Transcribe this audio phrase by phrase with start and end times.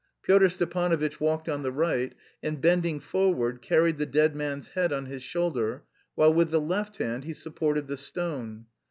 [0.23, 5.05] Pyotr Stepanovitch walked on the right and, bending forward, carried the dead man's head on
[5.05, 5.83] his shoulder
[6.15, 8.65] while with the left hand he supported the stone.